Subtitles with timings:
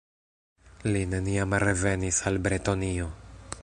[0.95, 3.13] Li neniam revenis al Bretonio.